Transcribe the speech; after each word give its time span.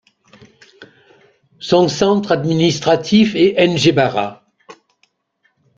Son 1.59 1.87
centre 1.87 2.31
administratif 2.31 3.35
est 3.35 3.55
Enjebara. 3.63 4.47